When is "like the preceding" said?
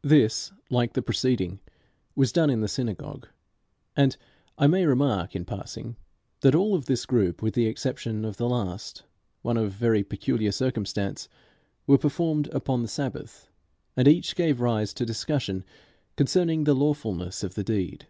0.70-1.60